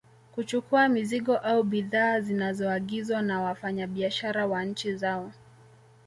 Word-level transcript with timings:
Kuchukua 0.35 0.89
mizigo 0.89 1.37
au 1.37 1.63
bidhaa 1.63 2.19
zinazoagizwa 2.21 3.21
na 3.21 3.41
wafanya 3.41 3.87
biashara 3.87 4.47
wa 4.47 4.63
nchi 4.65 4.95
zao 4.95 5.31